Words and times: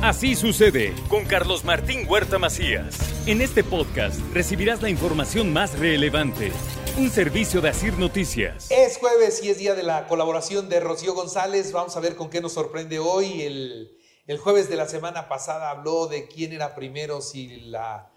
Así 0.00 0.36
sucede 0.36 0.94
con 1.08 1.24
Carlos 1.24 1.64
Martín 1.64 2.06
Huerta 2.08 2.38
Macías. 2.38 2.96
En 3.26 3.40
este 3.40 3.64
podcast 3.64 4.20
recibirás 4.32 4.80
la 4.80 4.90
información 4.90 5.52
más 5.52 5.76
relevante. 5.76 6.52
Un 6.96 7.10
servicio 7.10 7.60
de 7.60 7.70
Asir 7.70 7.98
Noticias. 7.98 8.70
Es 8.70 8.98
jueves 8.98 9.42
y 9.42 9.50
es 9.50 9.58
día 9.58 9.74
de 9.74 9.82
la 9.82 10.06
colaboración 10.06 10.68
de 10.68 10.78
Rocío 10.78 11.14
González. 11.14 11.72
Vamos 11.72 11.96
a 11.96 12.00
ver 12.00 12.14
con 12.14 12.30
qué 12.30 12.40
nos 12.40 12.52
sorprende 12.52 13.00
hoy. 13.00 13.42
El, 13.42 13.98
el 14.28 14.38
jueves 14.38 14.68
de 14.70 14.76
la 14.76 14.86
semana 14.86 15.28
pasada 15.28 15.70
habló 15.70 16.06
de 16.06 16.28
quién 16.28 16.52
era 16.52 16.76
primero, 16.76 17.20
si 17.20 17.62
la, 17.62 18.08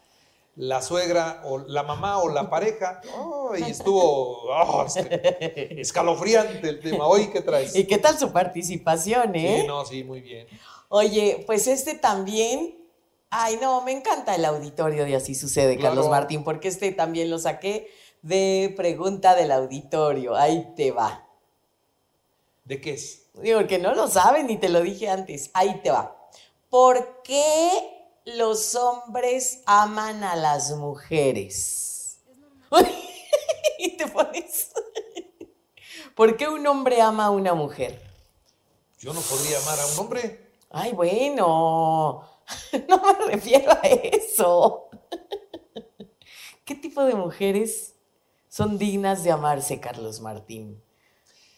la 0.56 0.82
suegra 0.82 1.42
o 1.46 1.60
la 1.60 1.84
mamá 1.84 2.20
o 2.20 2.30
la 2.30 2.50
pareja. 2.50 3.02
Oh, 3.44 3.56
y 3.58 3.64
estuvo 3.64 4.48
oh, 4.50 4.86
escalofriante 5.26 6.70
el 6.70 6.80
tema. 6.80 7.06
Hoy, 7.06 7.28
¿qué 7.28 7.42
traes? 7.42 7.76
¿Y 7.76 7.86
qué 7.86 7.98
tal 7.98 8.18
su 8.18 8.32
participación, 8.32 9.36
eh? 9.36 9.60
Sí, 9.62 9.68
no, 9.68 9.84
sí, 9.84 10.06
muy 10.06 10.22
bien. 10.22 10.48
Oye, 10.88 11.44
pues 11.46 11.68
este 11.68 11.96
también. 11.96 12.78
Ay, 13.30 13.58
no, 13.62 13.82
me 13.82 13.92
encanta 13.92 14.36
el 14.36 14.46
auditorio 14.46 15.04
de 15.04 15.18
Así 15.18 15.36
Sucede, 15.36 15.76
Claro. 15.76 15.96
Carlos 15.96 16.10
Martín, 16.10 16.46
porque 16.46 16.70
este 16.70 16.94
también 16.94 17.30
lo 17.30 17.40
saqué 17.40 17.92
de 18.22 18.74
pregunta 18.78 19.36
del 19.36 19.52
auditorio. 19.52 20.36
Ahí 20.36 20.72
te 20.78 20.92
va. 20.92 21.28
¿De 22.64 22.80
qué 22.80 22.94
es? 22.94 23.30
Digo, 23.34 23.66
que 23.68 23.80
no 23.80 23.94
lo 23.96 24.08
saben 24.08 24.50
y 24.50 24.58
te 24.58 24.70
lo 24.70 24.82
dije 24.82 25.10
antes. 25.10 25.50
Ahí 25.54 25.82
te 25.84 25.92
va. 25.92 26.16
¿Por 26.70 27.22
qué 27.24 28.01
los 28.26 28.76
hombres 28.76 29.62
aman 29.66 30.24
a 30.24 30.36
las 30.36 30.72
mujeres? 30.72 32.20
y 33.80 33.98
te 33.98 34.08
pones. 34.08 34.72
¿Por 36.16 36.38
qué 36.38 36.48
un 36.48 36.66
hombre 36.68 37.02
ama 37.02 37.26
a 37.26 37.30
una 37.32 37.54
mujer? 37.54 38.02
Yo 39.00 39.14
no 39.14 39.22
podría 39.22 39.58
amar 39.60 39.80
a 39.80 39.86
un 39.88 40.00
hombre. 40.00 40.52
Ay, 40.70 40.92
bueno, 40.94 42.24
no 42.88 43.02
me 43.02 43.26
refiero 43.32 43.72
a 43.72 43.88
eso. 43.88 44.90
¿Qué 46.66 46.76
tipo 46.76 47.04
de 47.04 47.16
mujeres 47.16 47.96
son 48.48 48.78
dignas 48.78 49.24
de 49.24 49.32
amarse, 49.32 49.80
Carlos 49.80 50.22
Martín? 50.22 50.82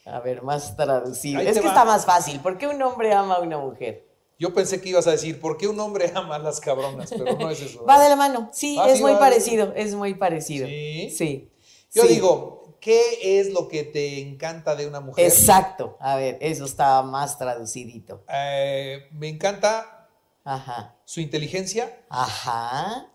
A 0.05 0.19
ver, 0.19 0.41
más 0.41 0.75
traducido. 0.75 1.41
Es 1.41 1.57
que 1.57 1.61
va. 1.61 1.69
está 1.69 1.85
más 1.85 2.05
fácil. 2.05 2.39
¿Por 2.39 2.57
qué 2.57 2.67
un 2.67 2.81
hombre 2.81 3.13
ama 3.13 3.35
a 3.35 3.39
una 3.41 3.57
mujer? 3.57 4.12
Yo 4.43 4.53
pensé 4.53 4.81
que 4.81 4.89
ibas 4.89 5.07
a 5.07 5.11
decir, 5.11 5.39
¿por 5.39 5.55
qué 5.55 5.69
un 5.69 5.79
hombre 5.79 6.11
ama 6.13 6.35
a 6.35 6.39
las 6.39 6.59
cabronas? 6.59 7.09
Pero 7.17 7.37
no 7.37 7.49
es 7.49 7.61
eso. 7.61 7.85
Va 7.89 8.03
de 8.03 8.09
la 8.09 8.17
mano. 8.17 8.49
Sí, 8.51 8.75
Ah, 8.77 8.89
es 8.89 8.97
sí, 8.97 9.01
muy 9.01 9.15
parecido. 9.15 9.71
Es 9.73 9.95
muy 9.95 10.15
parecido. 10.15 10.67
¿Sí? 10.67 11.09
Sí. 11.17 11.49
Yo 11.93 12.01
Sí. 12.03 12.09
digo, 12.09 12.75
¿qué 12.81 13.39
es 13.39 13.53
lo 13.53 13.69
que 13.69 13.85
te 13.85 14.19
encanta 14.19 14.75
de 14.75 14.85
una 14.85 14.99
mujer? 14.99 15.25
Exacto. 15.25 15.95
A 16.01 16.17
ver, 16.17 16.37
eso 16.41 16.65
estaba 16.65 17.03
más 17.03 17.37
traducidito. 17.37 18.25
Eh, 18.27 19.07
me 19.13 19.29
encanta 19.29 20.09
Ajá. 20.43 20.93
su 21.05 21.21
inteligencia, 21.21 22.03
Ajá. 22.09 23.07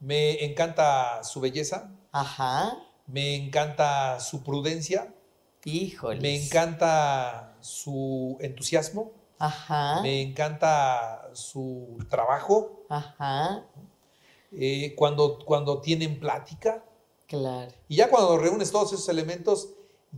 me 0.00 0.44
encanta 0.44 1.22
su 1.22 1.38
belleza, 1.40 1.92
Ajá. 2.10 2.76
me 3.06 3.36
encanta 3.36 4.18
su 4.18 4.42
prudencia, 4.42 5.14
Híjole. 5.64 6.20
me 6.20 6.34
encanta 6.44 7.56
su 7.60 8.36
entusiasmo, 8.40 9.12
Ajá. 9.38 10.00
me 10.02 10.22
encanta 10.22 11.30
su 11.34 11.98
trabajo, 12.08 12.84
Ajá. 12.88 13.66
eh, 14.52 14.94
cuando, 14.96 15.38
cuando 15.44 15.80
tienen 15.80 16.18
plática. 16.18 16.84
Claro. 17.26 17.72
Y 17.88 17.96
ya 17.96 18.08
cuando 18.08 18.38
reúnes 18.38 18.70
todos 18.70 18.92
esos 18.92 19.08
elementos, 19.08 19.70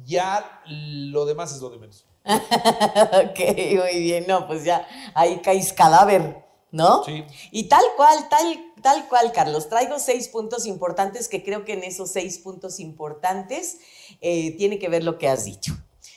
ya 0.04 0.62
lo 0.66 1.24
demás 1.24 1.52
es 1.52 1.60
lo 1.60 1.70
de 1.70 1.78
menos. 1.78 2.06
ok, 2.24 3.40
muy 3.76 3.98
bien. 4.00 4.24
No, 4.28 4.46
pues 4.46 4.64
ya 4.64 4.86
ahí 5.14 5.40
caes 5.40 5.72
cadáver, 5.72 6.44
¿no? 6.70 7.02
Sí. 7.04 7.24
Y 7.50 7.64
tal 7.68 7.84
cual, 7.96 8.28
tal, 8.28 8.72
tal 8.82 9.08
cual, 9.08 9.32
Carlos. 9.32 9.68
Traigo 9.68 9.98
seis 9.98 10.28
puntos 10.28 10.66
importantes 10.66 11.28
que 11.28 11.42
creo 11.42 11.64
que 11.64 11.72
en 11.72 11.84
esos 11.84 12.10
seis 12.10 12.38
puntos 12.38 12.78
importantes 12.80 13.78
eh, 14.20 14.56
tiene 14.58 14.78
que 14.78 14.88
ver 14.88 15.04
lo 15.04 15.18
que 15.18 15.28
has 15.28 15.44
dicho. 15.44 15.72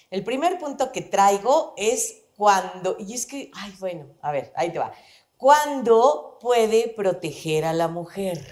El 0.09 0.25
primer 0.25 0.59
punto 0.59 0.92
que 0.92 1.02
traigo 1.02 1.74
es 1.78 2.21
cuando, 2.41 2.96
y 2.97 3.13
es 3.13 3.28
que, 3.28 3.52
ay, 3.53 3.72
bueno, 3.79 4.07
a 4.19 4.31
ver, 4.31 4.52
ahí 4.56 4.72
te 4.72 4.79
va. 4.79 4.91
Cuando 5.38 6.40
puede 6.41 6.88
proteger 6.88 7.66
a 7.66 7.72
la 7.72 7.88
mujer. 7.88 8.44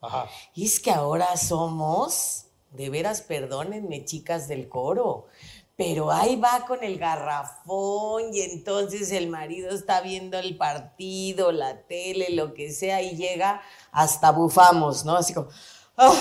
Ajá. 0.00 0.26
Y 0.56 0.66
es 0.66 0.80
que 0.80 0.90
ahora 0.90 1.36
somos, 1.36 2.46
de 2.72 2.90
veras, 2.90 3.20
perdónenme, 3.22 4.04
chicas 4.04 4.48
del 4.48 4.68
coro, 4.68 5.28
pero 5.76 6.10
ahí 6.10 6.34
va 6.34 6.64
con 6.66 6.82
el 6.82 6.98
garrafón 6.98 8.34
y 8.34 8.40
entonces 8.40 9.12
el 9.12 9.28
marido 9.28 9.70
está 9.70 10.00
viendo 10.00 10.36
el 10.40 10.56
partido, 10.56 11.52
la 11.52 11.82
tele, 11.82 12.30
lo 12.30 12.54
que 12.54 12.72
sea, 12.72 13.02
y 13.02 13.14
llega 13.14 13.62
hasta 13.92 14.32
bufamos, 14.32 15.04
¿no? 15.04 15.14
Así 15.14 15.32
como, 15.32 15.46
¡ah! 15.96 16.12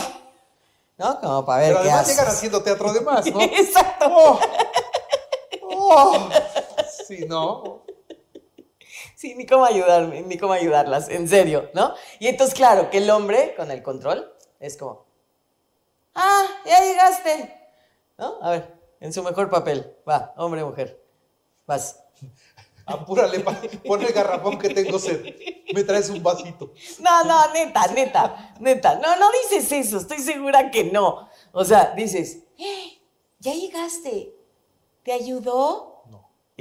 ¿no? 1.00 1.20
Como 1.20 1.46
para 1.48 1.64
ver 1.64 1.70
Pero 1.70 1.82
qué 1.82 1.90
además 1.90 2.02
haces. 2.04 2.16
llegan 2.16 2.32
haciendo 2.32 2.62
teatro 2.62 2.90
además, 2.90 3.26
¿no? 3.26 3.42
Exacto. 3.42 4.06
Oh. 4.08 4.40
Oh. 5.64 6.30
Sí, 7.12 7.26
¿no? 7.28 7.84
Sí, 9.18 9.36
ni 9.36 9.46
cómo 9.46 9.66
ayudarme, 9.66 10.22
ni 10.22 10.38
cómo 10.38 10.54
ayudarlas, 10.54 11.10
en 11.10 11.28
serio, 11.28 11.70
¿no? 11.74 11.94
Y 12.20 12.28
entonces, 12.28 12.56
claro, 12.56 12.90
que 12.90 13.00
el 13.00 13.10
hombre 13.10 13.54
con 13.58 13.70
el 13.70 13.84
control 13.84 14.34
es 14.62 14.78
como, 14.78 15.06
ah, 16.16 16.46
ya 16.66 16.80
llegaste, 16.80 17.54
¿no? 18.18 18.38
A 18.42 18.52
ver, 18.52 18.74
en 19.02 19.12
su 19.12 19.22
mejor 19.24 19.50
papel, 19.50 19.94
va, 20.08 20.34
hombre, 20.38 20.64
mujer, 20.64 21.04
vas. 21.68 22.00
Apúrale, 22.86 23.42
pon 23.86 24.02
el 24.02 24.14
garrafón 24.14 24.58
que 24.58 24.70
tengo 24.70 24.98
sed. 24.98 25.36
Me 25.74 25.84
traes 25.84 26.10
un 26.10 26.24
vasito. 26.24 26.72
No, 27.00 27.26
no, 27.26 27.52
neta, 27.54 27.88
neta, 27.88 28.56
neta, 28.62 28.96
no, 28.96 29.18
no 29.18 29.28
dices 29.44 29.70
eso, 29.70 29.98
estoy 29.98 30.20
segura 30.20 30.72
que 30.72 30.86
no. 30.86 31.30
O 31.52 31.66
sea, 31.66 31.94
dices, 31.94 32.44
"Eh, 32.58 33.02
ya 33.40 33.54
llegaste, 33.54 34.34
¿te 35.04 35.12
ayudó? 35.12 35.91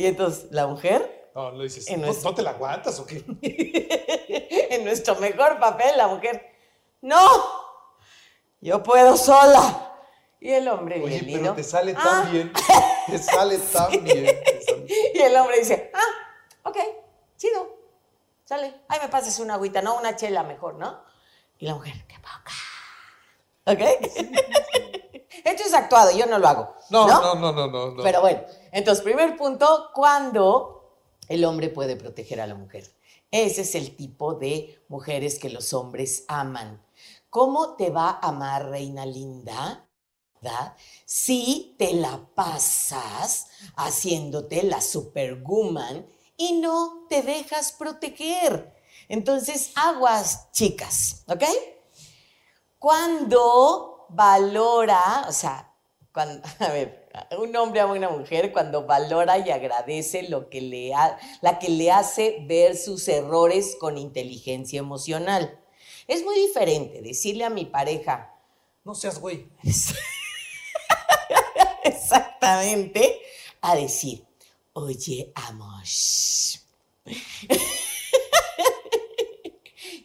Y 0.00 0.06
entonces, 0.06 0.46
la 0.50 0.66
mujer, 0.66 1.30
No, 1.34 1.50
lo 1.50 1.62
dices. 1.62 1.86
En 1.88 2.00
¿No, 2.00 2.06
nuestro- 2.06 2.34
te 2.34 2.40
la 2.40 2.50
aguantas 2.52 2.98
o 3.00 3.04
qué? 3.06 3.22
en 4.70 4.82
nuestro 4.82 5.14
mejor 5.16 5.58
papel, 5.60 5.94
la 5.98 6.08
mujer, 6.08 6.42
no, 7.02 7.18
yo 8.62 8.82
puedo 8.82 9.14
sola. 9.18 9.92
Y 10.40 10.50
el 10.52 10.66
hombre 10.68 10.96
Oye, 11.02 11.06
bien 11.20 11.24
pero 11.26 11.36
lindo, 11.36 11.54
te 11.54 11.62
sale 11.62 11.94
"Ah". 11.98 12.02
tan 12.02 12.32
bien. 12.32 12.50
Te 13.08 13.18
sale 13.18 13.58
tan 13.72 13.90
bien. 14.02 14.24
sale- 14.66 14.86
Y 15.14 15.18
el 15.20 15.36
hombre 15.36 15.58
dice, 15.58 15.90
ah, 15.92 16.68
ok, 16.70 16.78
chido, 17.36 17.76
sale. 18.46 18.74
Ay, 18.88 19.00
me 19.02 19.08
pases 19.08 19.38
una 19.38 19.54
agüita, 19.54 19.82
no, 19.82 19.98
una 19.98 20.16
chela 20.16 20.42
mejor, 20.44 20.76
¿no? 20.76 21.04
Y 21.58 21.66
la 21.66 21.74
mujer, 21.74 21.92
qué 22.08 22.16
poca. 22.20 22.52
¿Ok? 23.66 23.80
Esto 25.44 25.62
es 25.62 25.74
actuado, 25.74 26.10
yo 26.16 26.24
no 26.24 26.38
lo 26.38 26.48
hago. 26.48 26.74
No, 26.88 27.06
No, 27.06 27.20
no, 27.20 27.34
no, 27.34 27.52
no, 27.52 27.66
no. 27.66 27.90
no. 27.96 28.02
Pero 28.02 28.22
bueno, 28.22 28.40
entonces, 28.72 29.02
primer 29.04 29.36
punto, 29.36 29.90
cuando 29.94 30.80
el 31.28 31.44
hombre 31.44 31.68
puede 31.68 31.96
proteger 31.96 32.40
a 32.40 32.46
la 32.46 32.54
mujer. 32.54 32.92
Ese 33.30 33.62
es 33.62 33.74
el 33.76 33.94
tipo 33.96 34.34
de 34.34 34.82
mujeres 34.88 35.38
que 35.38 35.48
los 35.48 35.72
hombres 35.72 36.24
aman. 36.26 36.84
¿Cómo 37.30 37.76
te 37.76 37.90
va 37.90 38.10
a 38.10 38.28
amar, 38.28 38.68
reina 38.68 39.06
linda? 39.06 39.86
¿Verdad? 40.40 40.74
Si 41.04 41.76
te 41.78 41.94
la 41.94 42.28
pasas 42.34 43.46
haciéndote 43.76 44.64
la 44.64 44.80
superwoman 44.80 46.04
y 46.36 46.54
no 46.54 47.06
te 47.08 47.22
dejas 47.22 47.72
proteger. 47.72 48.74
Entonces, 49.08 49.72
aguas, 49.76 50.50
chicas, 50.50 51.22
¿ok? 51.28 51.44
Cuando 52.78 54.06
valora, 54.08 55.26
o 55.28 55.32
sea, 55.32 55.72
cuando, 56.12 56.42
a 56.58 56.68
ver, 56.68 56.99
un 57.38 57.54
hombre 57.56 57.80
a 57.80 57.86
una 57.86 58.08
mujer 58.10 58.52
cuando 58.52 58.86
valora 58.86 59.38
y 59.38 59.50
agradece 59.50 60.22
lo 60.28 60.48
que 60.48 60.60
le 60.60 60.94
ha- 60.94 61.18
la 61.42 61.58
que 61.58 61.68
le 61.68 61.90
hace 61.90 62.38
ver 62.46 62.76
sus 62.76 63.08
errores 63.08 63.76
con 63.80 63.98
inteligencia 63.98 64.78
emocional. 64.78 65.58
Es 66.06 66.24
muy 66.24 66.38
diferente 66.38 67.02
decirle 67.02 67.44
a 67.44 67.50
mi 67.50 67.64
pareja, 67.66 68.34
No 68.84 68.94
seas 68.94 69.18
güey. 69.20 69.48
exactamente, 71.84 73.20
a 73.60 73.74
decir, 73.76 74.24
oye, 74.72 75.32
amos. 75.34 76.64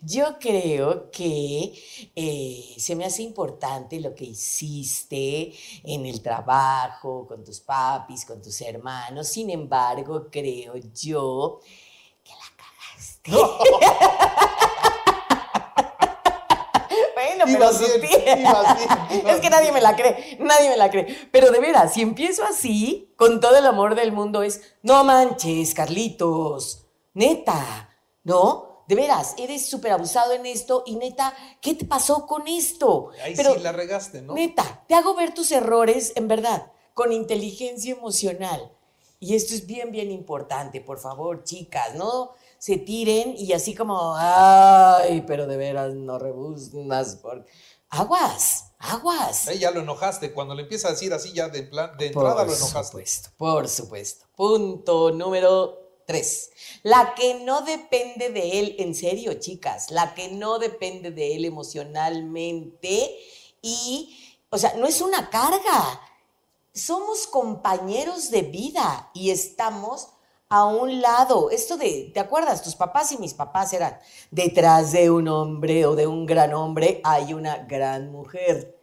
Yo 0.06 0.38
creo 0.40 1.10
que 1.10 1.74
eh, 2.16 2.76
se 2.78 2.96
me 2.96 3.06
hace 3.06 3.24
importante 3.24 4.00
lo 4.00 4.14
que 4.14 4.26
hiciste 4.26 5.52
en 5.84 6.06
el 6.06 6.22
trabajo, 6.22 7.26
con 7.26 7.44
tus 7.44 7.60
papis, 7.60 8.24
con 8.24 8.40
tus 8.40 8.62
hermanos. 8.62 9.28
Sin 9.30 9.50
embargo, 9.50 10.28
creo 10.30 10.76
yo 10.94 11.60
que 12.24 12.34
la 12.34 12.46
cagaste. 12.56 13.32
bien, 18.00 18.40
ibas 18.42 18.78
Es 19.26 19.40
que 19.40 19.50
nadie 19.50 19.72
me 19.72 19.82
la 19.82 19.96
cree, 19.96 20.38
nadie 20.40 20.70
me 20.70 20.78
la 20.78 20.92
cree. 20.92 21.30
Pero 21.32 21.50
de 21.52 21.60
veras, 21.60 21.94
si 21.94 22.02
empiezo 22.02 22.44
así, 22.44 23.12
con 23.16 23.40
todo 23.40 23.58
el 23.58 23.66
amor 23.66 23.96
del 23.96 24.12
mundo, 24.12 24.44
es, 24.44 24.76
no 24.84 25.04
manches, 25.04 25.74
Carlitos, 25.74 26.86
neta, 27.14 27.90
¿no? 28.24 28.65
De 28.88 28.96
veras, 28.96 29.34
eres 29.38 29.66
súper 29.66 29.92
abusado 29.92 30.34
en 30.34 30.46
esto 30.46 30.84
y 30.86 30.96
neta, 30.96 31.34
¿qué 31.60 31.74
te 31.74 31.86
pasó 31.86 32.28
con 32.28 32.48
esto? 32.48 33.10
Ahí 33.24 33.34
Pero, 33.36 33.56
sí 33.56 33.60
la 33.62 33.72
regaste, 33.72 34.22
¿no? 34.22 34.34
Neta, 34.34 34.84
te 34.88 34.94
hago 34.94 35.16
ver 35.16 35.34
tus 35.34 35.52
errores 35.52 36.14
en 36.16 36.28
verdad, 36.28 36.72
con 36.94 37.12
inteligencia 37.12 37.94
emocional. 37.94 38.72
Y 39.20 39.36
esto 39.36 39.56
es 39.56 39.66
bien, 39.66 39.92
bien 39.92 40.12
importante, 40.12 40.82
por 40.82 41.00
favor, 41.00 41.44
chicas, 41.44 41.96
no 41.96 42.32
se 42.60 42.78
tiren 42.78 43.36
y 43.38 43.54
así 43.54 43.74
como, 43.76 44.16
ay, 44.16 45.24
pero 45.28 45.48
de 45.48 45.58
veras 45.58 45.94
no 45.94 46.20
rebuznas. 46.20 47.16
Por... 47.18 47.46
Aguas, 47.90 48.72
aguas. 48.80 49.48
Ahí 49.48 49.60
ya 49.60 49.72
lo 49.72 49.82
enojaste. 49.82 50.34
Cuando 50.34 50.54
le 50.56 50.64
empieza 50.64 50.90
a 50.90 50.92
decir 50.92 51.14
así, 51.14 51.32
ya 51.32 51.48
de, 51.50 51.64
plan, 51.64 51.98
de 51.98 52.08
entrada 52.08 52.38
Por 52.38 52.48
lo 52.48 52.56
enojaste. 52.56 52.92
supuesto, 52.92 53.30
por 53.38 53.68
supuesto. 53.68 54.26
Punto 54.36 55.12
número 55.12 55.85
tres. 56.06 56.52
La 56.84 57.14
que 57.16 57.36
no 57.42 57.62
depende 57.62 58.30
de 58.30 58.60
él, 58.60 58.76
en 58.80 58.96
serio, 58.96 59.34
chicas, 59.36 59.92
la 59.92 60.14
que 60.14 60.30
no 60.30 60.60
depende 60.60 61.12
de 61.12 61.36
él 61.36 61.46
emocionalmente 61.46 63.16
y, 63.62 64.16
o 64.50 64.58
sea, 64.58 64.74
no 64.76 64.88
es 64.88 65.02
una 65.02 65.30
carga. 65.30 66.02
Somos 66.74 67.28
compañeros 67.28 68.30
de 68.32 68.42
vida 68.44 69.10
y 69.14 69.32
estamos 69.32 70.10
a 70.50 70.66
un 70.66 71.02
lado. 71.02 71.50
Esto 71.50 71.78
de, 71.78 72.12
¿te 72.14 72.20
acuerdas? 72.20 72.62
Tus 72.62 72.76
papás 72.76 73.12
y 73.12 73.18
mis 73.18 73.34
papás 73.34 73.74
eran 73.74 73.98
detrás 74.32 74.92
de 74.92 75.10
un 75.10 75.28
hombre 75.28 75.86
o 75.86 75.96
de 75.96 76.08
un 76.08 76.26
gran 76.26 76.54
hombre 76.54 77.02
hay 77.04 77.34
una 77.34 77.58
gran 77.58 78.12
mujer. 78.12 78.76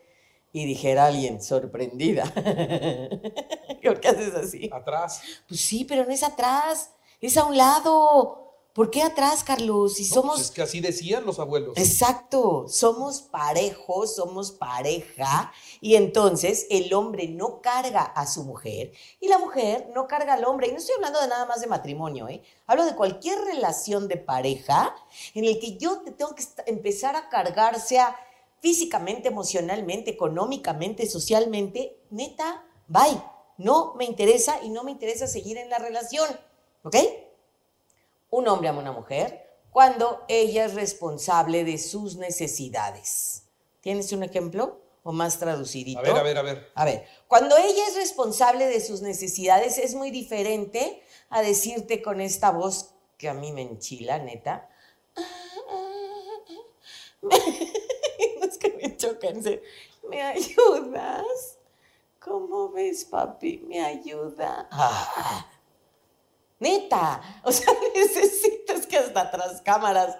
Y 0.54 0.66
dijera 0.66 1.06
alguien, 1.06 1.42
sorprendida. 1.42 2.24
¿Por 3.82 4.00
qué 4.00 4.08
haces 4.08 4.34
así? 4.34 4.68
Atrás. 4.70 5.22
Pues 5.48 5.62
sí, 5.62 5.84
pero 5.86 6.04
no 6.04 6.12
es 6.12 6.22
atrás, 6.22 6.90
es 7.22 7.36
a 7.36 7.44
un 7.44 7.56
lado. 7.56 8.38
¿Por 8.72 8.90
qué 8.90 9.02
atrás, 9.02 9.44
Carlos? 9.44 9.94
Si 9.94 10.08
No, 10.08 10.14
somos... 10.14 10.34
pues 10.36 10.46
es 10.46 10.50
que 10.50 10.62
así 10.62 10.80
decían 10.80 11.26
los 11.26 11.38
abuelos. 11.38 11.76
Exacto, 11.76 12.64
somos 12.68 13.20
parejos, 13.20 14.14
somos 14.14 14.50
pareja 14.50 15.52
y 15.82 15.96
entonces 15.96 16.66
el 16.70 16.94
hombre 16.94 17.28
no 17.28 17.60
carga 17.60 18.00
a 18.02 18.26
su 18.26 18.44
mujer 18.44 18.92
y 19.20 19.28
la 19.28 19.38
mujer 19.38 19.90
no 19.94 20.06
carga 20.06 20.32
al 20.32 20.44
hombre. 20.46 20.68
Y 20.68 20.72
no 20.72 20.78
estoy 20.78 20.94
hablando 20.94 21.20
de 21.20 21.28
nada 21.28 21.44
más 21.44 21.60
de 21.60 21.66
matrimonio, 21.66 22.28
¿eh? 22.30 22.42
hablo 22.66 22.86
de 22.86 22.96
cualquier 22.96 23.38
relación 23.40 24.08
de 24.08 24.16
pareja 24.16 24.96
en 25.34 25.44
el 25.44 25.60
que 25.60 25.76
yo 25.76 26.00
te 26.00 26.12
tengo 26.12 26.34
que 26.34 26.44
empezar 26.64 27.14
a 27.14 27.28
cargar, 27.28 27.78
sea 27.78 28.16
físicamente, 28.60 29.28
emocionalmente, 29.28 30.12
económicamente, 30.12 31.06
socialmente, 31.06 32.00
neta, 32.08 32.64
bye. 32.88 33.22
No 33.58 33.92
me 33.96 34.06
interesa 34.06 34.62
y 34.62 34.70
no 34.70 34.82
me 34.82 34.92
interesa 34.92 35.26
seguir 35.26 35.58
en 35.58 35.68
la 35.68 35.78
relación, 35.78 36.26
¿ok? 36.82 36.96
un 38.32 38.48
hombre 38.48 38.68
ama 38.68 38.78
a 38.78 38.82
una 38.82 38.92
mujer 38.92 39.46
cuando 39.70 40.24
ella 40.28 40.64
es 40.64 40.74
responsable 40.74 41.64
de 41.64 41.78
sus 41.78 42.16
necesidades. 42.16 43.44
¿Tienes 43.80 44.12
un 44.12 44.22
ejemplo 44.22 44.80
o 45.02 45.12
más 45.12 45.38
traducidito? 45.38 46.00
A 46.00 46.02
ver, 46.02 46.16
a 46.16 46.22
ver, 46.22 46.38
a 46.38 46.42
ver. 46.42 46.72
A 46.74 46.84
ver, 46.84 47.06
cuando 47.28 47.56
ella 47.56 47.88
es 47.88 47.94
responsable 47.94 48.66
de 48.66 48.80
sus 48.80 49.02
necesidades 49.02 49.78
es 49.78 49.94
muy 49.94 50.10
diferente 50.10 51.02
a 51.30 51.42
decirte 51.42 52.02
con 52.02 52.20
esta 52.20 52.50
voz 52.50 52.94
que 53.18 53.28
a 53.28 53.34
mí 53.34 53.52
me 53.52 53.62
enchila, 53.62 54.18
neta. 54.18 54.68
no 57.20 57.30
es 58.42 58.58
que 58.58 58.70
me 58.70 58.96
choca, 58.96 59.28
en 59.28 59.42
serio. 59.42 59.62
¿Me 60.08 60.22
ayudas? 60.22 61.58
¿Cómo 62.18 62.70
ves, 62.70 63.04
papi? 63.04 63.58
¿Me 63.66 63.84
ayuda? 63.84 64.68
Neta, 66.62 67.20
o 67.42 67.50
sea, 67.50 67.66
necesitas 67.94 68.86
que 68.86 68.96
hasta 68.96 69.30
tras 69.32 69.60
cámaras, 69.62 70.16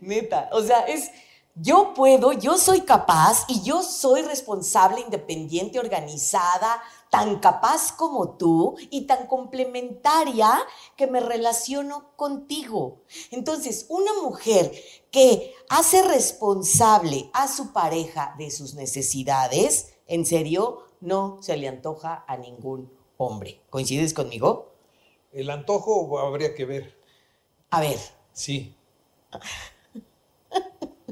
neta, 0.00 0.48
o 0.52 0.62
sea, 0.62 0.80
es, 0.80 1.10
yo 1.54 1.92
puedo, 1.94 2.32
yo 2.32 2.56
soy 2.56 2.80
capaz 2.80 3.44
y 3.48 3.62
yo 3.62 3.82
soy 3.82 4.22
responsable, 4.22 5.02
independiente, 5.02 5.78
organizada, 5.78 6.82
tan 7.10 7.38
capaz 7.38 7.92
como 7.92 8.36
tú 8.36 8.76
y 8.90 9.06
tan 9.06 9.26
complementaria 9.26 10.50
que 10.96 11.06
me 11.06 11.20
relaciono 11.20 12.16
contigo. 12.16 13.02
Entonces, 13.30 13.84
una 13.90 14.14
mujer 14.22 14.72
que 15.12 15.54
hace 15.68 16.02
responsable 16.02 17.30
a 17.34 17.46
su 17.46 17.72
pareja 17.72 18.34
de 18.38 18.50
sus 18.50 18.74
necesidades, 18.74 19.92
en 20.06 20.24
serio, 20.24 20.78
no 21.00 21.38
se 21.42 21.56
le 21.58 21.68
antoja 21.68 22.24
a 22.26 22.38
ningún 22.38 22.90
hombre. 23.18 23.60
¿Coincides 23.70 24.14
conmigo? 24.14 24.73
El 25.34 25.50
antojo 25.50 26.18
habría 26.18 26.54
que 26.54 26.64
ver. 26.64 26.98
A 27.70 27.80
ver, 27.80 27.98
Sí. 28.32 28.74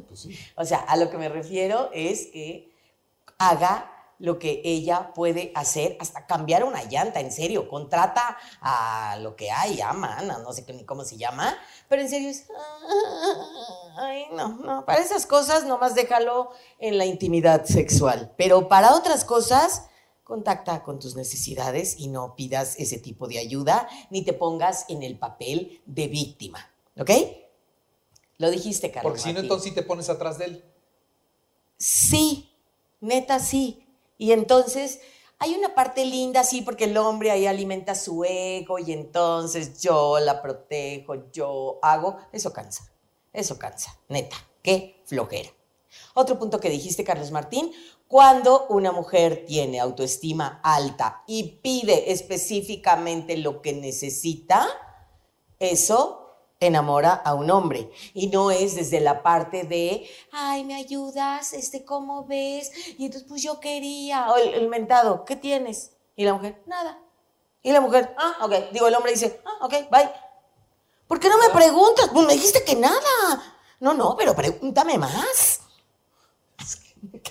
Pues 0.08 0.20
sí. 0.20 0.38
o 0.56 0.64
sea, 0.64 0.78
a 0.78 0.96
lo 0.96 1.10
que 1.10 1.18
me 1.18 1.28
refiero 1.28 1.90
es 1.92 2.28
que 2.28 2.72
haga 3.38 3.92
lo 4.18 4.38
que 4.38 4.62
ella 4.64 5.12
puede 5.14 5.50
hacer, 5.56 5.96
hasta 6.00 6.26
cambiar 6.26 6.62
una 6.62 6.84
llanta, 6.84 7.18
en 7.18 7.32
serio, 7.32 7.68
contrata 7.68 8.38
a 8.60 9.16
lo 9.20 9.34
que 9.34 9.50
hay, 9.50 9.80
ama, 9.80 10.16
Ana, 10.16 10.38
no 10.38 10.52
sé 10.52 10.64
ni 10.72 10.84
cómo 10.84 11.04
se 11.04 11.16
llama, 11.16 11.58
pero 11.88 12.02
en 12.02 12.08
serio 12.08 12.30
es, 12.30 12.46
ay, 13.96 14.26
no, 14.32 14.50
no, 14.58 14.84
para 14.84 15.00
esas 15.00 15.26
cosas 15.26 15.64
nomás 15.64 15.96
déjalo 15.96 16.52
en 16.78 16.98
la 16.98 17.04
intimidad 17.04 17.64
sexual, 17.64 18.32
pero 18.36 18.68
para 18.68 18.94
otras 18.94 19.24
cosas, 19.24 19.86
contacta 20.24 20.82
con 20.82 20.98
tus 20.98 21.16
necesidades 21.16 21.96
y 21.98 22.08
no 22.08 22.34
pidas 22.36 22.78
ese 22.78 22.98
tipo 22.98 23.28
de 23.28 23.38
ayuda, 23.38 23.88
ni 24.10 24.22
te 24.24 24.32
pongas 24.32 24.86
en 24.88 25.02
el 25.02 25.18
papel 25.18 25.80
de 25.86 26.08
víctima, 26.08 26.70
¿ok? 26.98 27.10
Lo 28.38 28.50
dijiste, 28.50 28.90
Carlos. 28.90 29.12
Porque 29.12 29.22
si 29.22 29.32
no, 29.32 29.40
entonces 29.40 29.70
sí 29.70 29.74
te 29.74 29.82
pones 29.82 30.08
atrás 30.08 30.38
de 30.38 30.46
él. 30.46 30.64
Sí, 31.76 32.52
neta 33.00 33.38
sí. 33.38 33.86
Y 34.18 34.32
entonces 34.32 35.00
hay 35.38 35.54
una 35.54 35.74
parte 35.74 36.04
linda, 36.04 36.44
sí, 36.44 36.62
porque 36.62 36.84
el 36.84 36.96
hombre 36.96 37.30
ahí 37.32 37.46
alimenta 37.46 37.94
su 37.94 38.24
ego 38.24 38.78
y 38.78 38.92
entonces 38.92 39.80
yo 39.80 40.20
la 40.20 40.40
protejo, 40.40 41.30
yo 41.32 41.80
hago. 41.82 42.16
Eso 42.32 42.52
cansa, 42.52 42.92
eso 43.32 43.58
cansa, 43.58 43.98
neta, 44.08 44.36
qué 44.62 45.02
flojera. 45.04 45.50
Otro 46.14 46.38
punto 46.38 46.60
que 46.60 46.70
dijiste, 46.70 47.04
Carlos 47.04 47.30
Martín, 47.30 47.72
cuando 48.08 48.66
una 48.68 48.92
mujer 48.92 49.44
tiene 49.46 49.80
autoestima 49.80 50.60
alta 50.62 51.22
y 51.26 51.60
pide 51.62 52.12
específicamente 52.12 53.36
lo 53.36 53.62
que 53.62 53.72
necesita, 53.72 54.66
eso 55.58 56.18
enamora 56.60 57.12
a 57.12 57.34
un 57.34 57.50
hombre 57.50 57.90
y 58.14 58.28
no 58.28 58.50
es 58.50 58.76
desde 58.76 59.00
la 59.00 59.22
parte 59.22 59.64
de, 59.64 60.08
ay, 60.30 60.64
¿me 60.64 60.74
ayudas? 60.74 61.52
Este, 61.52 61.84
¿cómo 61.84 62.24
ves? 62.24 62.70
Y 62.98 63.06
entonces, 63.06 63.28
pues 63.28 63.42
yo 63.42 63.58
quería, 63.60 64.30
o 64.30 64.36
el, 64.36 64.54
el 64.54 64.68
mentado, 64.68 65.24
¿qué 65.24 65.36
tienes? 65.36 65.92
Y 66.14 66.24
la 66.24 66.34
mujer, 66.34 66.62
nada. 66.66 66.98
Y 67.62 67.72
la 67.72 67.80
mujer, 67.80 68.14
ah, 68.18 68.38
ok. 68.42 68.70
Digo, 68.72 68.88
el 68.88 68.94
hombre 68.94 69.12
dice, 69.12 69.40
ah, 69.44 69.66
ok, 69.66 69.90
bye. 69.90 70.10
¿Por 71.06 71.20
qué 71.20 71.28
no 71.28 71.38
me 71.38 71.50
preguntas? 71.50 72.10
Pues 72.12 72.26
me 72.26 72.34
dijiste 72.34 72.64
que 72.64 72.74
nada. 72.74 73.58
No, 73.80 73.94
no, 73.94 74.16
pero 74.16 74.34
pregúntame 74.34 74.98
más. 74.98 75.61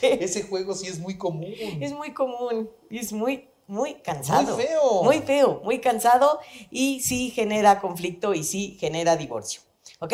Ese 0.02 0.44
juego 0.44 0.74
sí 0.74 0.88
es 0.88 1.00
muy 1.00 1.18
común. 1.18 1.54
Es 1.80 1.92
muy 1.94 2.14
común 2.14 2.70
y 2.90 3.00
es 3.00 3.14
muy, 3.14 3.50
muy 3.68 3.96
cansado. 4.02 4.56
Muy 4.56 4.66
feo. 4.66 5.04
Muy 5.04 5.20
feo, 5.20 5.62
muy 5.64 5.80
cansado 5.80 6.40
y 6.70 7.02
sí 7.02 7.32
genera 7.32 7.80
conflicto 7.80 8.34
y 8.34 8.44
sí 8.44 8.78
genera 8.80 9.16
divorcio. 9.16 9.62
¿Ok? 10.00 10.14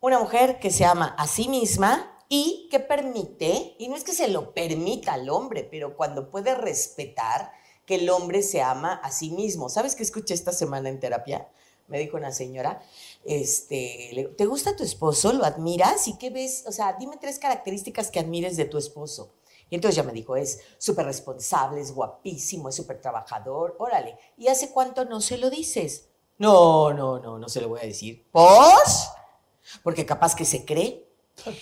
Una 0.00 0.18
mujer 0.18 0.58
que 0.58 0.70
se 0.70 0.84
ama 0.84 1.14
a 1.18 1.26
sí 1.26 1.48
misma 1.48 2.10
y 2.28 2.68
que 2.70 2.80
permite, 2.80 3.74
y 3.78 3.88
no 3.88 3.96
es 3.96 4.04
que 4.04 4.12
se 4.12 4.28
lo 4.28 4.52
permita 4.52 5.12
al 5.12 5.28
hombre, 5.30 5.66
pero 5.70 5.96
cuando 5.96 6.30
puede 6.30 6.54
respetar 6.54 7.52
que 7.86 7.96
el 7.96 8.08
hombre 8.10 8.42
se 8.42 8.62
ama 8.62 8.94
a 8.94 9.10
sí 9.10 9.30
mismo. 9.30 9.68
¿Sabes 9.68 9.94
qué 9.94 10.02
escuché 10.02 10.34
esta 10.34 10.52
semana 10.52 10.88
en 10.88 11.00
terapia? 11.00 11.48
Me 11.88 11.98
dijo 11.98 12.16
una 12.16 12.32
señora, 12.32 12.82
este, 13.24 14.32
¿te 14.36 14.46
gusta 14.46 14.74
tu 14.74 14.82
esposo? 14.82 15.32
¿Lo 15.32 15.44
admiras? 15.44 16.08
¿Y 16.08 16.16
qué 16.16 16.30
ves? 16.30 16.64
O 16.66 16.72
sea, 16.72 16.94
dime 16.98 17.18
tres 17.20 17.38
características 17.38 18.10
que 18.10 18.20
admires 18.20 18.56
de 18.56 18.64
tu 18.64 18.78
esposo. 18.78 19.34
Y 19.70 19.74
entonces 19.74 19.96
ya 19.96 20.02
me 20.02 20.12
dijo, 20.12 20.36
es 20.36 20.60
súper 20.78 21.06
responsable, 21.06 21.80
es 21.80 21.92
guapísimo, 21.92 22.68
es 22.68 22.74
súper 22.74 23.00
trabajador, 23.00 23.76
órale. 23.78 24.16
¿Y 24.36 24.48
hace 24.48 24.70
cuánto 24.70 25.04
no 25.04 25.20
se 25.20 25.38
lo 25.38 25.50
dices? 25.50 26.08
No, 26.38 26.92
no, 26.92 27.18
no, 27.18 27.38
no 27.38 27.48
se 27.48 27.60
lo 27.60 27.68
voy 27.68 27.80
a 27.80 27.86
decir. 27.86 28.26
¿Pos? 28.30 29.10
Porque 29.82 30.06
capaz 30.06 30.34
que 30.34 30.44
se 30.44 30.64
cree. 30.64 31.08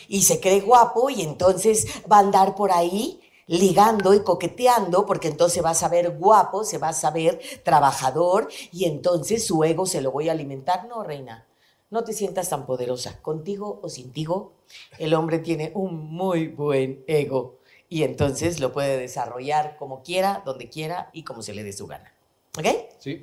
Y 0.09 0.23
se 0.23 0.39
cree 0.39 0.61
guapo 0.61 1.09
y 1.09 1.23
entonces 1.23 1.87
va 2.11 2.17
a 2.17 2.21
andar 2.21 2.55
por 2.55 2.73
ahí 2.73 3.21
ligando 3.47 4.15
y 4.15 4.23
coqueteando, 4.23 5.07
porque 5.07 5.29
entonces 5.29 5.65
va 5.65 5.71
a 5.71 5.75
saber 5.75 6.17
guapo, 6.17 6.65
se 6.65 6.79
va 6.79 6.89
a 6.89 6.93
saber 6.93 7.41
trabajador 7.65 8.49
y 8.71 8.85
entonces 8.85 9.47
su 9.47 9.63
ego 9.65 9.87
se 9.87 10.01
lo 10.01 10.11
voy 10.11 10.29
a 10.29 10.33
alimentar. 10.33 10.87
No, 10.87 11.03
reina, 11.03 11.47
no 11.91 12.05
te 12.05 12.13
sientas 12.13 12.49
tan 12.49 12.67
poderosa. 12.67 13.21
Contigo 13.21 13.81
o 13.83 13.89
sin 13.89 14.13
tigo, 14.13 14.53
el 14.99 15.15
hombre 15.15 15.39
tiene 15.39 15.73
un 15.75 16.11
muy 16.11 16.49
buen 16.49 17.05
ego 17.07 17.59
y 17.89 18.05
entonces 18.05 18.61
lo 18.61 18.73
puede 18.73 18.97
desarrollar 18.97 19.77
como 19.77 20.03
quiera, 20.03 20.43
donde 20.47 20.71
quiera 20.71 21.11
y 21.13 21.25
como 21.25 21.43
se 21.43 21.53
le 21.53 21.63
dé 21.63 21.73
su 21.73 21.87
gana. 21.87 22.15
¿Ok? 22.59 22.67
Sí. 22.99 23.23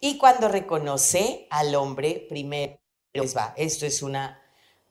Y 0.00 0.18
cuando 0.18 0.46
reconoce 0.46 1.48
al 1.50 1.74
hombre, 1.74 2.24
primero, 2.28 2.78
va, 3.36 3.54
esto 3.56 3.86
es 3.86 4.02
una 4.02 4.40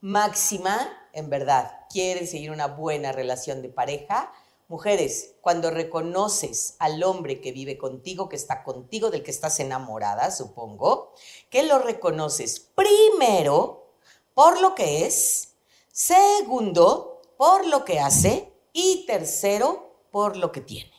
máxima, 0.00 1.05
en 1.16 1.30
verdad, 1.30 1.80
quieren 1.90 2.26
seguir 2.26 2.50
una 2.50 2.66
buena 2.66 3.10
relación 3.12 3.62
de 3.62 3.68
pareja, 3.68 4.32
Mujeres, 4.68 5.36
cuando 5.42 5.70
reconoces 5.70 6.74
al 6.80 7.04
hombre 7.04 7.40
que 7.40 7.52
vive 7.52 7.78
contigo, 7.78 8.28
que 8.28 8.34
está 8.34 8.64
contigo, 8.64 9.10
del 9.10 9.22
que 9.22 9.30
estás 9.30 9.60
enamorada, 9.60 10.32
supongo, 10.32 11.14
que 11.50 11.62
lo 11.62 11.78
reconoces 11.78 12.58
primero 12.74 13.92
por 14.34 14.60
lo 14.60 14.74
que 14.74 15.06
es, 15.06 15.54
segundo 15.92 17.22
por 17.36 17.64
lo 17.64 17.84
que 17.84 18.00
hace 18.00 18.52
y 18.72 19.06
tercero 19.06 20.00
por 20.10 20.36
lo 20.36 20.50
que 20.50 20.62
tiene. 20.62 20.92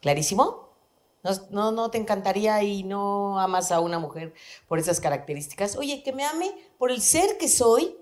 ¿Clarísimo? 0.00 0.70
¿No, 1.50 1.72
no, 1.72 1.90
te 1.90 1.98
encantaría 1.98 2.62
y 2.62 2.84
no 2.84 3.38
amas 3.38 3.70
a 3.70 3.80
una 3.80 3.98
mujer 3.98 4.32
por 4.66 4.78
esas 4.78 4.98
características? 4.98 5.76
Oye, 5.76 6.02
que 6.02 6.12
me 6.12 6.24
ame 6.24 6.52
por 6.78 6.90
el 6.90 7.02
ser 7.02 7.36
que 7.36 7.48
soy, 7.48 7.98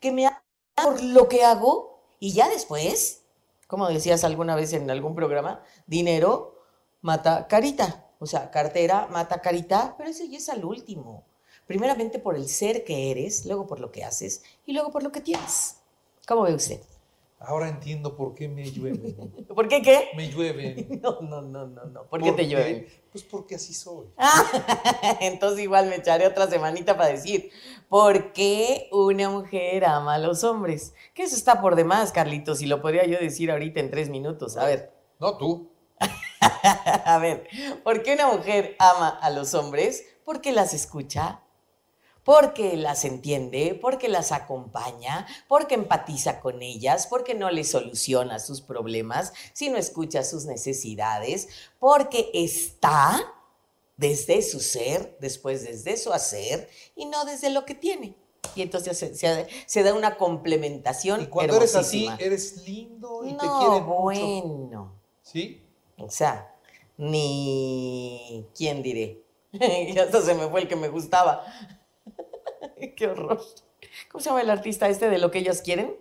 que 0.00 0.12
me 0.12 0.26
ame 0.26 0.36
por 0.74 1.02
lo 1.02 1.28
que 1.28 1.44
hago 1.44 2.00
y 2.20 2.32
ya 2.32 2.48
después 2.48 3.22
como 3.68 3.86
decías 3.86 4.24
alguna 4.24 4.56
vez 4.56 4.72
en 4.72 4.90
algún 4.90 5.14
programa, 5.14 5.62
dinero 5.86 6.64
mata 7.02 7.46
carita. 7.46 8.06
O 8.18 8.26
sea, 8.26 8.50
cartera 8.50 9.06
mata 9.12 9.40
carita, 9.40 9.94
pero 9.96 10.10
eso 10.10 10.24
ya 10.24 10.38
es 10.38 10.48
al 10.48 10.64
último. 10.64 11.24
Primeramente 11.66 12.18
por 12.18 12.34
el 12.34 12.48
ser 12.48 12.82
que 12.82 13.10
eres, 13.10 13.44
luego 13.44 13.66
por 13.66 13.78
lo 13.78 13.92
que 13.92 14.02
haces 14.02 14.42
y 14.64 14.72
luego 14.72 14.90
por 14.90 15.02
lo 15.02 15.12
que 15.12 15.20
tienes. 15.20 15.76
¿Cómo 16.26 16.42
ve 16.42 16.54
usted? 16.54 16.80
Ahora 17.40 17.68
entiendo 17.68 18.16
por 18.16 18.34
qué 18.34 18.48
me 18.48 18.68
llueve. 18.68 19.14
¿Por 19.54 19.68
qué 19.68 19.80
qué? 19.80 20.08
Me 20.16 20.28
llueve. 20.28 20.88
No, 21.02 21.20
no, 21.20 21.40
no, 21.40 21.66
no, 21.66 21.84
no. 21.84 22.04
¿Por 22.04 22.22
qué 22.22 22.32
te 22.32 22.48
llueve? 22.48 22.88
Pues 23.12 23.22
porque 23.22 23.54
así 23.54 23.72
soy. 23.72 24.06
Ah, 24.16 24.44
entonces 25.20 25.60
igual 25.60 25.88
me 25.88 25.96
echaré 25.96 26.26
otra 26.26 26.48
semanita 26.48 26.96
para 26.96 27.10
decir, 27.10 27.50
¿por 27.88 28.32
qué 28.32 28.88
una 28.90 29.30
mujer 29.30 29.84
ama 29.84 30.14
a 30.14 30.18
los 30.18 30.42
hombres? 30.42 30.94
Que 31.14 31.22
eso 31.22 31.36
está 31.36 31.60
por 31.60 31.76
demás, 31.76 32.10
Carlitos, 32.10 32.60
y 32.60 32.66
lo 32.66 32.82
podría 32.82 33.06
yo 33.06 33.18
decir 33.18 33.52
ahorita 33.52 33.78
en 33.78 33.90
tres 33.90 34.08
minutos. 34.08 34.56
A 34.56 34.64
ver. 34.64 34.92
No, 35.20 35.36
tú. 35.36 35.70
a 36.80 37.18
ver, 37.18 37.46
¿por 37.84 38.02
qué 38.02 38.14
una 38.14 38.28
mujer 38.28 38.74
ama 38.78 39.08
a 39.08 39.30
los 39.30 39.54
hombres? 39.54 40.04
Porque 40.24 40.52
las 40.52 40.74
escucha, 40.74 41.42
porque 42.28 42.76
las 42.76 43.06
entiende, 43.06 43.74
porque 43.80 44.06
las 44.06 44.32
acompaña, 44.32 45.26
porque 45.48 45.74
empatiza 45.74 46.40
con 46.40 46.60
ellas, 46.60 47.06
porque 47.06 47.32
no 47.34 47.50
les 47.50 47.70
soluciona 47.70 48.38
sus 48.38 48.60
problemas, 48.60 49.32
sino 49.54 49.78
escucha 49.78 50.22
sus 50.22 50.44
necesidades, 50.44 51.48
porque 51.78 52.30
está 52.34 53.18
desde 53.96 54.42
su 54.42 54.60
ser, 54.60 55.16
después 55.22 55.64
desde 55.64 55.96
su 55.96 56.12
hacer 56.12 56.68
y 56.94 57.06
no 57.06 57.24
desde 57.24 57.48
lo 57.48 57.64
que 57.64 57.74
tiene. 57.74 58.14
Y 58.54 58.60
entonces 58.60 58.98
se, 59.66 59.82
da 59.82 59.94
una 59.94 60.18
complementación. 60.18 61.22
Y 61.22 61.26
cuando 61.28 61.56
eres 61.56 61.76
así, 61.76 62.10
eres 62.18 62.58
lindo 62.66 63.24
y 63.24 63.32
te 63.32 63.38
quieren 63.38 63.84
mucho. 63.84 64.02
bueno. 64.02 64.92
¿Sí? 65.22 65.62
O 65.96 66.10
sea, 66.10 66.54
ni 66.98 68.46
quién 68.54 68.82
diré. 68.82 69.24
y 69.52 69.98
hasta 69.98 70.20
se 70.20 70.34
me 70.34 70.46
fue 70.50 70.60
el 70.60 70.68
que 70.68 70.76
me 70.76 70.90
gustaba. 70.90 71.42
Qué 72.96 73.06
horror. 73.06 73.40
¿Cómo 74.10 74.22
se 74.22 74.30
llama 74.30 74.42
el 74.42 74.50
artista 74.50 74.88
este 74.88 75.08
de 75.08 75.18
lo 75.18 75.30
que 75.30 75.38
ellos 75.38 75.62
quieren? 75.62 75.96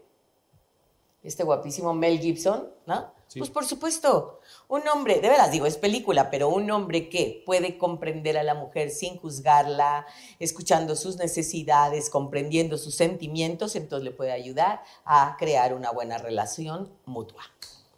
Este 1.24 1.44
guapísimo 1.44 1.94
Mel 1.94 2.20
Gibson, 2.20 2.70
¿no? 2.86 3.18
Pues 3.36 3.50
por 3.50 3.66
supuesto, 3.66 4.40
un 4.70 4.88
hombre, 4.88 5.20
de 5.20 5.28
veras 5.28 5.52
digo, 5.52 5.66
es 5.66 5.78
película, 5.78 6.32
pero 6.32 6.48
un 6.48 6.72
hombre 6.72 7.10
que 7.10 7.44
puede 7.46 7.78
comprender 7.78 8.38
a 8.38 8.44
la 8.44 8.54
mujer 8.54 8.90
sin 8.90 9.18
juzgarla, 9.18 10.08
escuchando 10.40 10.96
sus 10.96 11.18
necesidades, 11.18 12.10
comprendiendo 12.10 12.78
sus 12.78 12.96
sentimientos, 12.96 13.76
entonces 13.76 14.06
le 14.06 14.12
puede 14.12 14.32
ayudar 14.32 14.82
a 15.04 15.36
crear 15.38 15.74
una 15.74 15.92
buena 15.92 16.18
relación 16.18 16.90
mutua. 17.06 17.44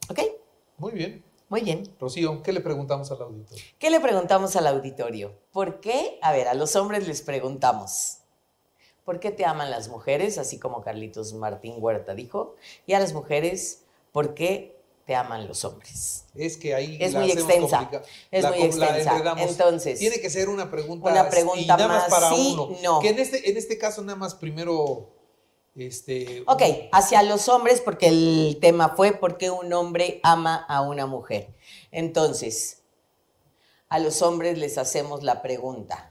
¿Ok? 0.10 0.20
Muy 0.78 0.94
bien. 0.94 1.24
Muy 1.48 1.62
bien. 1.62 1.84
Rocío, 2.00 2.42
¿qué 2.42 2.52
le 2.52 2.62
preguntamos 2.62 3.12
al 3.12 3.22
auditorio? 3.22 3.64
¿Qué 3.78 3.90
le 3.90 4.00
preguntamos 4.00 4.56
al 4.56 4.68
auditorio? 4.68 5.36
¿Por 5.52 5.80
qué? 5.80 6.20
A 6.22 6.32
ver, 6.32 6.48
a 6.48 6.54
los 6.54 6.76
hombres 6.76 7.08
les 7.08 7.22
preguntamos. 7.22 8.20
¿Por 9.10 9.20
qué 9.20 9.32
te 9.32 9.44
aman 9.44 9.72
las 9.72 9.88
mujeres? 9.88 10.38
Así 10.38 10.60
como 10.60 10.84
Carlitos 10.84 11.34
Martín 11.34 11.74
Huerta 11.80 12.14
dijo. 12.14 12.54
Y 12.86 12.94
a 12.94 13.00
las 13.00 13.12
mujeres, 13.14 13.82
¿por 14.12 14.36
qué 14.36 14.78
te 15.08 15.16
aman 15.16 15.48
los 15.48 15.66
hombres? 15.66 16.26
Es 16.36 16.58
que 16.58 16.76
ahí 16.76 16.96
es 17.02 17.16
muy 17.16 17.32
extensa. 17.32 17.90
Es 18.30 18.48
muy 18.48 18.62
extensa. 18.62 19.36
Entonces, 19.40 19.98
tiene 19.98 20.22
que 20.22 20.30
ser 20.30 20.48
una 20.48 20.70
pregunta, 20.70 21.10
una 21.10 21.28
pregunta 21.28 21.60
y 21.60 21.66
nada 21.66 21.88
más, 21.88 22.08
para 22.08 22.32
uno. 22.36 22.78
No. 22.84 23.00
Que 23.00 23.10
en 23.10 23.18
este, 23.18 23.50
en 23.50 23.58
este 23.58 23.80
caso 23.80 24.04
nada 24.04 24.16
más 24.16 24.36
primero 24.36 25.10
este, 25.76 26.44
ok, 26.46 26.62
hacia 26.92 27.24
los 27.24 27.50
hombres, 27.50 27.82
porque 27.82 28.10
el 28.10 28.60
tema 28.62 28.90
fue 28.90 29.14
por 29.14 29.40
qué 29.40 29.50
un 29.50 29.74
hombre 29.74 30.20
ama 30.22 30.56
a 30.70 30.82
una 30.82 31.08
mujer. 31.08 31.48
Entonces, 31.90 32.84
a 33.88 33.98
los 33.98 34.22
hombres 34.22 34.60
les 34.60 34.78
hacemos 34.78 35.24
la 35.24 35.42
pregunta 35.42 36.09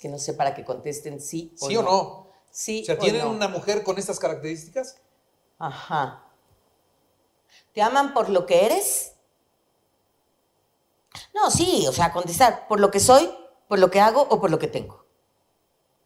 que 0.00 0.08
no 0.08 0.18
sé 0.18 0.34
para 0.34 0.54
que 0.54 0.64
contesten 0.64 1.20
sí 1.20 1.54
o 1.60 1.68
¿Sí 1.68 1.76
o 1.76 1.82
no? 1.82 2.26
Sí. 2.50 2.82
O 2.82 2.86
sea, 2.86 2.98
¿tienen 2.98 3.26
una 3.26 3.46
mujer 3.46 3.84
con 3.84 3.98
estas 3.98 4.18
características? 4.18 4.96
Ajá. 5.58 6.24
¿Te 7.72 7.82
aman 7.82 8.14
por 8.14 8.30
lo 8.30 8.46
que 8.46 8.66
eres? 8.66 9.12
No, 11.34 11.50
sí, 11.50 11.86
o 11.86 11.92
sea, 11.92 12.12
contestar 12.12 12.66
por 12.66 12.80
lo 12.80 12.90
que 12.90 12.98
soy, 12.98 13.30
por 13.68 13.78
lo 13.78 13.90
que 13.90 14.00
hago 14.00 14.22
o 14.22 14.40
por 14.40 14.50
lo 14.50 14.58
que 14.58 14.68
tengo. 14.68 15.04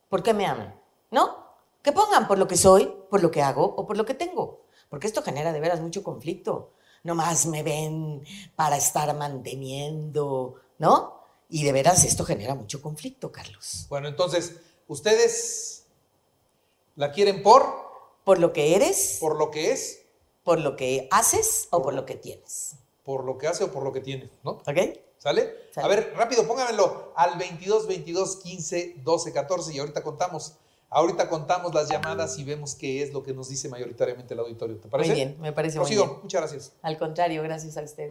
¿Por 0.08 0.22
qué 0.22 0.34
me 0.34 0.46
aman? 0.46 0.78
¿No? 1.10 1.44
Que 1.82 1.92
pongan 1.92 2.26
por 2.26 2.38
lo 2.38 2.48
que 2.48 2.56
soy, 2.56 2.92
por 3.08 3.22
lo 3.22 3.30
que 3.30 3.42
hago 3.42 3.64
o 3.64 3.86
por 3.86 3.96
lo 3.96 4.04
que 4.04 4.14
tengo. 4.14 4.64
Porque 4.90 5.06
esto 5.06 5.22
genera 5.22 5.52
de 5.52 5.60
veras 5.60 5.80
mucho 5.80 6.02
conflicto. 6.02 6.72
No 7.04 7.14
más 7.14 7.46
me 7.46 7.62
ven 7.62 8.24
para 8.56 8.76
estar 8.76 9.14
manteniendo, 9.16 10.56
¿no? 10.78 11.23
Y 11.54 11.62
de 11.62 11.70
veras 11.70 12.02
esto 12.02 12.24
genera 12.24 12.56
mucho 12.56 12.82
conflicto, 12.82 13.30
Carlos. 13.30 13.86
Bueno, 13.88 14.08
entonces, 14.08 14.56
¿ustedes 14.88 15.84
la 16.96 17.12
quieren 17.12 17.44
por? 17.44 17.64
Por 18.24 18.40
lo 18.40 18.52
que 18.52 18.74
eres. 18.74 19.18
Por 19.20 19.38
lo 19.38 19.52
que 19.52 19.70
es. 19.70 20.02
Por 20.42 20.58
lo 20.58 20.74
que 20.74 21.06
haces 21.12 21.68
o 21.70 21.80
por 21.80 21.94
lo 21.94 22.06
que 22.06 22.16
tienes. 22.16 22.74
Por 23.04 23.22
lo 23.22 23.38
que 23.38 23.46
hace 23.46 23.62
o 23.62 23.70
por 23.70 23.84
lo 23.84 23.92
que 23.92 24.00
tiene, 24.00 24.30
¿no? 24.42 24.62
¿Ok? 24.66 24.98
¿Sale? 25.18 25.54
A 25.76 25.86
ver, 25.86 26.12
rápido, 26.16 26.44
pónganmelo 26.44 27.12
al 27.14 27.38
22 27.38 27.86
22 27.86 28.36
15 28.38 28.96
12 29.04 29.32
14 29.32 29.74
y 29.74 29.78
ahorita 29.78 30.02
contamos. 30.02 30.54
Ahorita 30.90 31.28
contamos 31.28 31.72
las 31.72 31.88
llamadas 31.88 32.36
y 32.36 32.42
vemos 32.42 32.74
qué 32.74 33.00
es 33.00 33.12
lo 33.12 33.22
que 33.22 33.32
nos 33.32 33.48
dice 33.48 33.68
mayoritariamente 33.68 34.34
el 34.34 34.40
auditorio. 34.40 34.76
¿Te 34.78 34.88
parece? 34.88 35.10
Muy 35.10 35.20
bien, 35.20 35.36
me 35.40 35.52
parece 35.52 35.78
muy 35.78 35.88
bien. 35.88 36.10
muchas 36.20 36.40
gracias. 36.40 36.72
Al 36.82 36.98
contrario, 36.98 37.44
gracias 37.44 37.76
a 37.76 37.82
usted. 37.82 38.10